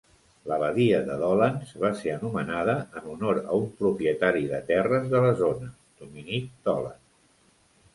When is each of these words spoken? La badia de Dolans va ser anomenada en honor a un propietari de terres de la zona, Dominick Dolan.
La 0.51 0.55
badia 0.61 1.01
de 1.09 1.17
Dolans 1.23 1.73
va 1.83 1.91
ser 1.99 2.15
anomenada 2.15 2.75
en 3.03 3.11
honor 3.17 3.43
a 3.45 3.61
un 3.61 3.71
propietari 3.85 4.51
de 4.57 4.65
terres 4.75 5.09
de 5.17 5.25
la 5.29 5.33
zona, 5.47 5.75
Dominick 6.03 6.55
Dolan. 6.69 7.03